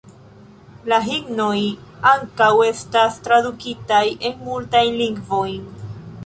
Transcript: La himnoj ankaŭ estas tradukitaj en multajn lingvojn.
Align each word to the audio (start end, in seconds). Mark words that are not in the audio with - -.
La 0.93 0.97
himnoj 1.07 1.59
ankaŭ 2.11 2.47
estas 2.69 3.19
tradukitaj 3.29 4.01
en 4.31 4.41
multajn 4.49 4.99
lingvojn. 5.05 5.71